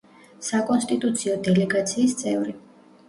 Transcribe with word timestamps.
საკონსტიტუციო 0.45 1.35
დელეგაციის 1.49 2.17
წევრი. 2.23 2.57